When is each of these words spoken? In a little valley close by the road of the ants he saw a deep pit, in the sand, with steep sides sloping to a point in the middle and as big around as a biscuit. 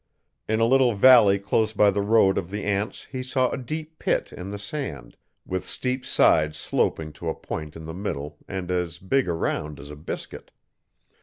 In 0.49 0.59
a 0.59 0.65
little 0.65 0.95
valley 0.95 1.37
close 1.37 1.73
by 1.73 1.91
the 1.91 2.01
road 2.01 2.39
of 2.39 2.49
the 2.49 2.63
ants 2.63 3.05
he 3.11 3.21
saw 3.21 3.51
a 3.51 3.55
deep 3.59 3.99
pit, 3.99 4.33
in 4.33 4.49
the 4.49 4.57
sand, 4.57 5.15
with 5.45 5.63
steep 5.63 6.03
sides 6.07 6.57
sloping 6.57 7.13
to 7.13 7.29
a 7.29 7.35
point 7.35 7.75
in 7.75 7.85
the 7.85 7.93
middle 7.93 8.39
and 8.47 8.71
as 8.71 8.97
big 8.97 9.29
around 9.29 9.79
as 9.79 9.91
a 9.91 9.95
biscuit. 9.95 10.49